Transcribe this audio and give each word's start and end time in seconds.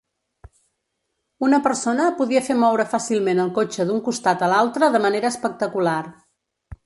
Una 1.47 1.59
persona 1.67 2.07
podia 2.21 2.41
fer 2.47 2.55
moure 2.63 2.87
fàcilment 2.95 3.43
el 3.45 3.53
cotxe 3.59 3.87
d'un 3.89 4.03
costat 4.09 4.43
a 4.45 4.49
l'altre 4.55 4.91
de 4.97 5.05
manera 5.07 5.33
espectacular. 5.37 5.99